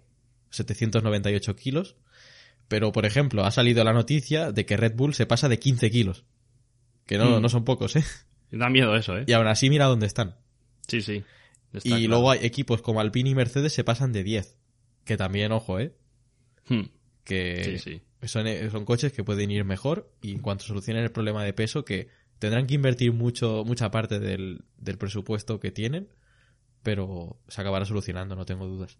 [0.50, 1.96] 798 kilos.
[2.68, 5.90] Pero, por ejemplo, ha salido la noticia de que Red Bull se pasa de 15
[5.90, 6.24] kilos.
[7.04, 7.42] Que no, Mm.
[7.42, 8.04] no son pocos, ¿eh?
[8.52, 9.24] Da miedo eso, ¿eh?
[9.26, 10.36] Y aún así mira dónde están.
[10.86, 11.24] Sí, sí.
[11.72, 12.06] Está y claro.
[12.08, 14.56] luego hay equipos como Alpine y Mercedes se pasan de 10.
[15.04, 15.96] Que también, ojo, ¿eh?
[16.68, 16.82] Hmm.
[17.24, 18.02] Que Sí, sí.
[18.28, 21.52] Son, eh, son coches que pueden ir mejor y en cuanto solucionen el problema de
[21.52, 22.08] peso, que
[22.38, 26.08] tendrán que invertir mucho, mucha parte del, del presupuesto que tienen,
[26.82, 28.98] pero se acabará solucionando, no tengo dudas.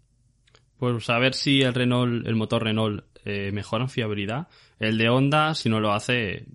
[0.77, 4.47] Pues a ver si el Renault, el motor Renault eh, mejora en fiabilidad.
[4.79, 6.45] El de Honda, si no lo hace,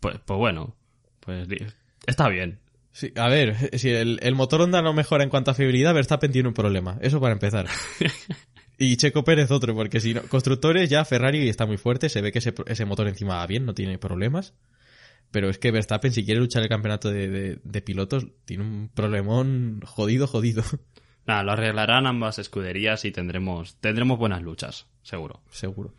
[0.00, 0.74] pues, pues bueno,
[1.20, 1.46] pues
[2.06, 2.58] está bien.
[2.90, 6.32] Sí, a ver, si el, el motor Honda no mejora en cuanto a fiabilidad, Verstappen
[6.32, 6.98] tiene un problema.
[7.00, 7.66] Eso para empezar.
[8.78, 12.32] y Checo Pérez otro, porque si no, constructores ya Ferrari está muy fuerte, se ve
[12.32, 14.54] que ese, ese motor encima va bien, no tiene problemas.
[15.34, 18.88] Pero es que Verstappen, si quiere luchar el campeonato de, de- de pilotos, tiene un
[18.94, 20.62] problemón jodido, jodido.
[21.26, 25.42] Nada, lo arreglarán ambas escuderías y tendremos, tendremos buenas luchas, seguro.
[25.50, 25.92] Seguro.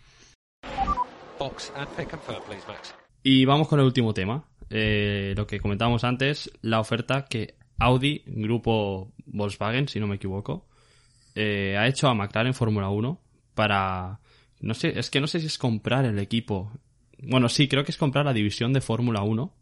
[1.38, 2.96] Box and pick confirm, please, Max.
[3.24, 4.46] Y vamos con el último tema.
[4.70, 10.70] Eh, lo que comentábamos antes, la oferta que Audi, grupo Volkswagen, si no me equivoco,
[11.36, 13.20] eh, ha hecho a McLaren Fórmula 1
[13.54, 14.22] para...
[14.62, 16.72] No sé, es que no sé si es comprar el equipo.
[17.20, 19.54] Bueno, sí, creo que es comprar la división de Fórmula 1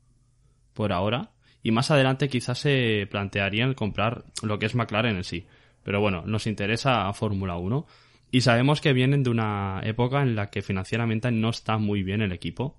[0.73, 1.31] por ahora.
[1.61, 5.45] Y más adelante quizás se plantearían comprar lo que es McLaren en sí.
[5.83, 7.85] Pero bueno, nos interesa Fórmula 1.
[8.31, 12.21] Y sabemos que vienen de una época en la que financieramente no está muy bien
[12.21, 12.77] el equipo.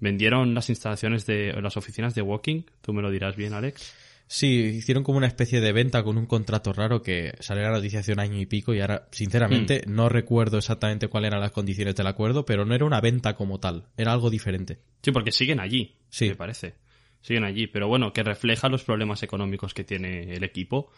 [0.00, 3.94] Vendieron las instalaciones de las oficinas de Walking, tú me lo dirás bien, Alex.
[4.30, 8.00] Sí, hicieron como una especie de venta con un contrato raro que salió la noticia
[8.00, 11.96] hace un año y pico y ahora, sinceramente, no recuerdo exactamente cuáles eran las condiciones
[11.96, 14.80] del acuerdo, pero no era una venta como tal, era algo diferente.
[15.02, 16.28] Sí, porque siguen allí, Sí.
[16.28, 16.74] me parece.
[17.22, 20.90] Siguen allí, pero bueno, que refleja los problemas económicos que tiene el equipo.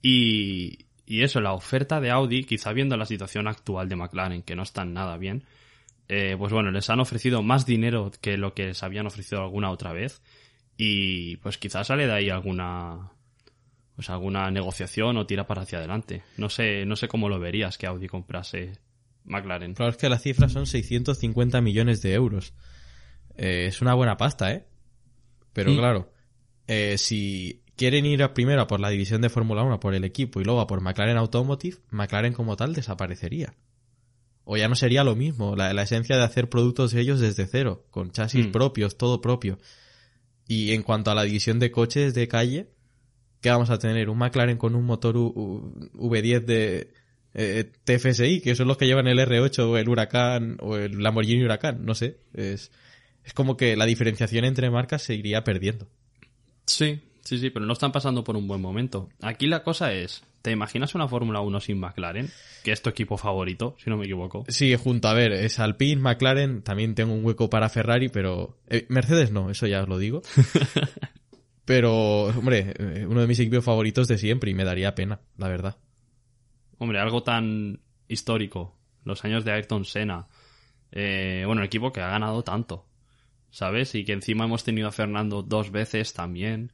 [0.00, 4.54] Y, y eso, la oferta de Audi, quizá viendo la situación actual de McLaren, que
[4.54, 5.42] no está nada bien,
[6.08, 9.70] eh, pues bueno, les han ofrecido más dinero que lo que les habían ofrecido alguna
[9.70, 10.22] otra vez.
[10.82, 13.10] Y pues quizás sale de ahí alguna
[13.96, 16.22] pues alguna negociación o tira para hacia adelante.
[16.38, 18.78] No sé, no sé cómo lo verías que Audi comprase
[19.24, 19.74] McLaren.
[19.74, 22.54] Claro, es que las cifras son 650 millones de euros.
[23.36, 24.64] Eh, es una buena pasta, ¿eh?
[25.52, 26.14] Pero claro,
[26.66, 30.04] eh, si quieren ir a primero a por la división de Fórmula 1, por el
[30.04, 33.52] equipo, y luego a por McLaren Automotive, McLaren como tal desaparecería.
[34.44, 37.84] O ya no sería lo mismo, la, la esencia de hacer productos ellos desde cero,
[37.90, 38.52] con chasis Mm.
[38.52, 39.58] propios, todo propio.
[40.52, 42.66] Y en cuanto a la división de coches de calle,
[43.40, 44.10] ¿qué vamos a tener?
[44.10, 45.32] Un McLaren con un motor U-
[45.94, 46.92] U- V10 de
[47.34, 51.44] eh, TFSI, que son los que llevan el R8 o el Huracán o el Lamborghini
[51.44, 52.18] Huracán, no sé.
[52.34, 52.72] Es,
[53.22, 55.86] es como que la diferenciación entre marcas se iría perdiendo.
[56.66, 59.08] Sí, sí, sí, pero no están pasando por un buen momento.
[59.22, 62.30] Aquí la cosa es, ¿te imaginas una Fórmula 1 sin McLaren?
[62.64, 64.44] Que es tu equipo favorito, si no me equivoco.
[64.48, 68.86] Sí, junto a ver, es Alpine, McLaren, también tengo un hueco para Ferrari, pero eh,
[68.88, 70.22] Mercedes no, eso ya os lo digo.
[71.64, 75.48] pero, hombre, eh, uno de mis equipos favoritos de siempre y me daría pena, la
[75.48, 75.76] verdad.
[76.78, 78.76] Hombre, algo tan histórico.
[79.04, 80.28] Los años de Ayrton Senna.
[80.92, 82.86] Eh, bueno, un equipo que ha ganado tanto.
[83.50, 83.94] ¿Sabes?
[83.94, 86.72] Y que encima hemos tenido a Fernando dos veces también.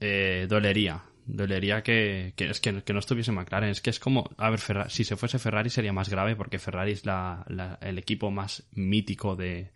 [0.00, 1.04] Eh, dolería.
[1.24, 3.70] Dolería que, que es que, que no estuviese McLaren.
[3.70, 4.28] Es que es como.
[4.36, 7.78] A ver, Ferra- si se fuese Ferrari sería más grave porque Ferrari es la, la-
[7.80, 9.70] el equipo más mítico de,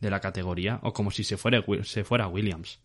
[0.00, 0.80] de la categoría.
[0.82, 2.80] O como si se fuera, se fuera Williams.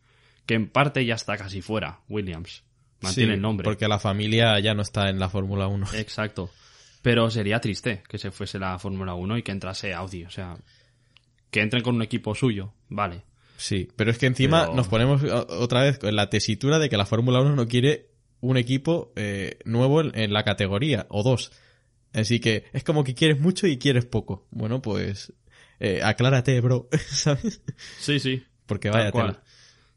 [0.46, 2.64] Que en parte ya está casi fuera Williams.
[3.02, 3.64] Mantiene Sí, el nombre.
[3.64, 5.88] Porque la familia ya no está en la Fórmula 1.
[5.94, 6.50] Exacto.
[7.02, 10.26] Pero sería triste que se fuese la Fórmula 1 y que entrase Audi.
[10.26, 10.58] O sea,
[11.50, 12.74] que entren con un equipo suyo.
[12.90, 13.24] Vale.
[13.62, 16.98] Sí, pero es que encima Pero- nos ponemos otra vez con la tesitura de que
[16.98, 18.08] la Fórmula 1 no quiere
[18.40, 21.52] un equipo eh, nuevo en, en la categoría, o dos.
[22.12, 24.48] Así que es como que quieres mucho y quieres poco.
[24.50, 25.32] Bueno, pues
[25.80, 27.62] eh, aclárate, bro, ¿sabes?
[28.00, 28.44] Sí, sí.
[28.66, 29.28] Porque Tal vaya cual.
[29.34, 29.44] tela.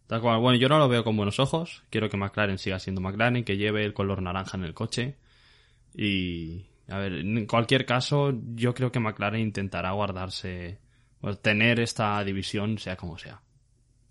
[0.09, 0.41] Tal cual.
[0.41, 1.85] Bueno, yo no lo veo con buenos ojos.
[1.89, 5.17] Quiero que McLaren siga siendo McLaren, que lleve el color naranja en el coche.
[5.95, 10.79] Y, a ver, en cualquier caso, yo creo que McLaren intentará guardarse,
[11.23, 13.41] o tener esta división, sea como sea.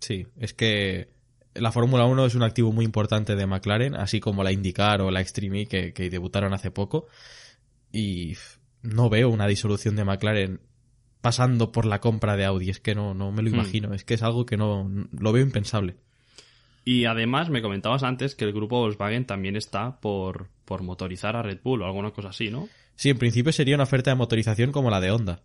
[0.04, 1.08] Sí, es que
[1.54, 5.10] la Fórmula 1 es un activo muy importante de McLaren, así como la IndyCar o
[5.10, 7.06] la Extreme que, que debutaron hace poco.
[7.90, 8.36] Y
[8.82, 10.60] no veo una disolución de McLaren
[11.22, 12.68] pasando por la compra de Audi.
[12.68, 13.54] Es que no, no me lo Hmm.
[13.54, 13.94] imagino.
[13.94, 14.86] Es que es algo que no
[15.18, 15.96] lo veo impensable.
[16.84, 21.42] Y además, me comentabas antes que el grupo Volkswagen también está por, por motorizar a
[21.42, 22.68] Red Bull o alguna cosa así, ¿no?
[22.94, 25.40] Sí, en principio sería una oferta de motorización como la de Honda,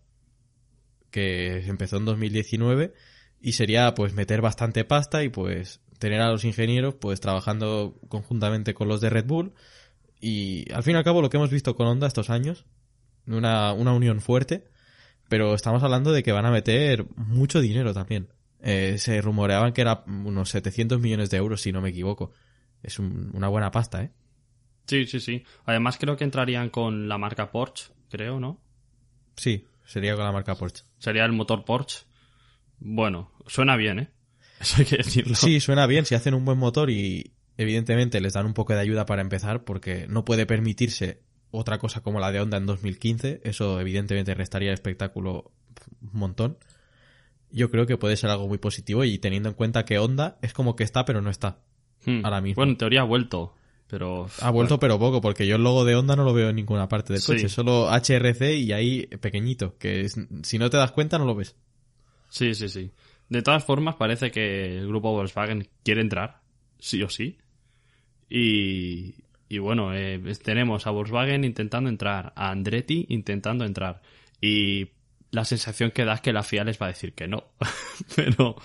[1.12, 2.93] que empezó en 2019
[3.41, 8.73] y sería pues meter bastante pasta y pues tener a los ingenieros pues trabajando conjuntamente
[8.73, 9.54] con los de Red Bull
[10.21, 12.65] y al fin y al cabo lo que hemos visto con Honda estos años,
[13.28, 14.65] una, una unión fuerte,
[15.30, 18.30] pero estamos hablando de que van a meter mucho dinero también.
[18.62, 22.32] Eh, se rumoreaban que era unos 700 millones de euros si no me equivoco.
[22.84, 24.12] Es un- una buena pasta, ¿eh?
[24.88, 25.43] Sí, sí, sí.
[25.65, 28.60] Además creo que entrarían con la marca Porsche, creo, ¿no?
[29.36, 30.84] Sí, sería con la marca Porsche.
[30.97, 31.99] Sería el motor Porsche.
[32.80, 34.10] Bueno, suena bien, ¿eh?
[34.60, 35.36] Eso hay que decirlo.
[35.36, 38.80] Sí, suena bien si hacen un buen motor y evidentemente les dan un poco de
[38.80, 43.42] ayuda para empezar porque no puede permitirse otra cosa como la de Honda en 2015.
[43.44, 45.52] Eso evidentemente restaría el espectáculo
[46.02, 46.58] un montón.
[47.52, 50.54] Yo creo que puede ser algo muy positivo y teniendo en cuenta que Honda es
[50.54, 51.60] como que está pero no está.
[52.06, 52.22] Hmm.
[52.24, 52.56] ahora mismo.
[52.62, 53.56] Bueno, en teoría ha vuelto,
[53.88, 54.30] pero...
[54.42, 56.88] Ha vuelto pero poco porque yo el logo de Honda no lo veo en ninguna
[56.88, 57.34] parte del Sí.
[57.34, 57.50] coche.
[57.50, 59.76] Solo HRC y ahí pequeñito.
[59.78, 61.56] Que es- si no te das cuenta no lo ves.
[62.30, 62.92] Sí, sí, sí.
[63.30, 66.42] De todas formas, parece que el grupo Volkswagen quiere entrar,
[66.80, 67.38] sí o sí.
[68.30, 69.15] Y,
[69.48, 74.02] y bueno, eh, tenemos a Volkswagen intentando entrar, a Andretti intentando entrar.
[74.42, 74.89] Y
[75.32, 77.46] la sensación que da es que la FIA les va a decir que no.
[78.15, 78.56] pero,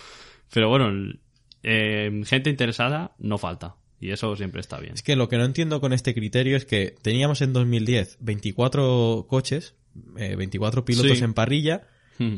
[0.53, 1.13] pero bueno,
[1.63, 3.77] eh, gente interesada no falta.
[4.01, 4.95] Y eso siempre está bien.
[4.95, 9.27] Es que lo que no entiendo con este criterio es que teníamos en 2010 24
[9.29, 9.75] coches,
[10.19, 11.25] eh, 24 pilotos Sí.
[11.25, 11.87] en parrilla,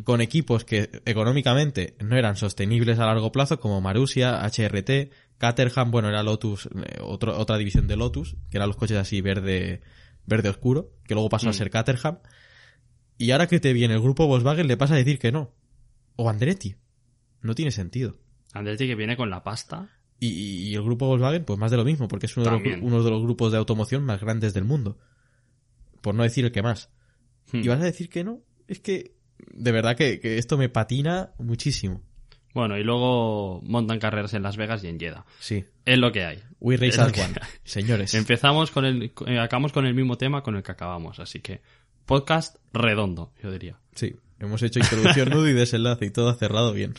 [0.04, 6.08] Con equipos que económicamente no eran sostenibles a largo plazo, como Marussia, HRT, Caterham, bueno,
[6.08, 9.82] era Lotus, eh, otro- otra división de Lotus, que eran los coches así verde,
[10.24, 11.54] verde oscuro, que luego pasó a Mm.
[11.54, 12.18] ser Caterham.
[13.18, 15.52] Y ahora que te viene el grupo Volkswagen, le pasa a decir que no.
[16.16, 16.76] O Andretti.
[17.42, 18.16] No tiene sentido.
[18.54, 19.90] Andretti que viene con la pasta.
[20.18, 22.78] Y, y el grupo Volkswagen, pues más de lo mismo, porque es uno de, los,
[22.82, 24.98] uno de los grupos de automoción más grandes del mundo.
[26.00, 26.90] Por no decir el que más.
[27.52, 27.58] Hmm.
[27.62, 28.40] ¿Y vas a decir que no?
[28.68, 29.14] Es que,
[29.52, 32.02] de verdad que, que esto me patina muchísimo.
[32.56, 35.26] Bueno, y luego montan carreras en Las Vegas y en Jeddah.
[35.40, 35.66] Sí.
[35.84, 36.42] Es lo que hay.
[36.58, 37.34] We Race as One.
[37.64, 38.14] Señores.
[38.14, 41.60] Empezamos con el, eh, acabamos con el mismo tema con el que acabamos, así que
[42.06, 43.78] podcast redondo, yo diría.
[43.94, 44.16] Sí.
[44.38, 46.94] Hemos hecho introducción, nudo y desenlace y todo cerrado bien.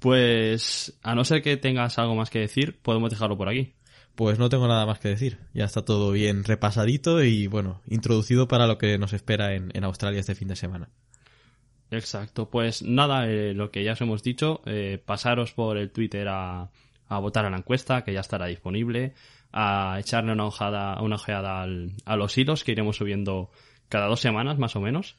[0.00, 3.74] Pues, a no ser que tengas algo más que decir, podemos dejarlo por aquí.
[4.16, 5.38] Pues no tengo nada más que decir.
[5.54, 9.84] Ya está todo bien repasadito y, bueno, introducido para lo que nos espera en, en
[9.84, 10.90] Australia este fin de semana.
[11.92, 16.26] Exacto, pues nada, eh, lo que ya os hemos dicho, eh, pasaros por el Twitter
[16.28, 16.70] a,
[17.08, 19.12] a votar a la encuesta, que ya estará disponible,
[19.52, 23.50] a echarle una ojada, una ojeada al- a los hilos que iremos subiendo
[23.90, 25.16] cada dos semanas más o menos.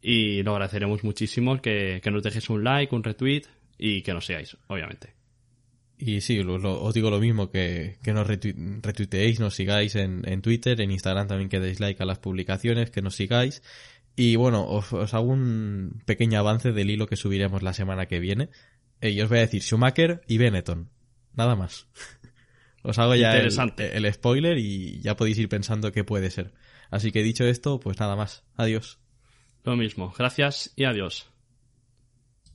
[0.00, 3.42] Y lo agradeceremos muchísimo que, que nos dejéis un like, un retweet
[3.78, 5.14] y que nos sigáis, obviamente.
[5.98, 9.94] Y sí, lo- lo- os digo lo mismo, que, que nos retui- retuiteéis, nos sigáis
[9.96, 13.62] en, en Twitter, en Instagram también que deis like a las publicaciones, que nos sigáis.
[14.16, 18.20] Y bueno, os, os hago un pequeño avance del hilo que subiremos la semana que
[18.20, 18.50] viene.
[19.00, 20.90] Eh, y os voy a decir Schumacher y Benetton.
[21.34, 21.88] Nada más.
[22.84, 26.52] Os hago ya el, el spoiler y ya podéis ir pensando qué puede ser.
[26.90, 28.42] Así que dicho esto, pues nada más.
[28.56, 28.98] Adiós.
[29.64, 31.31] Lo mismo, gracias y adiós.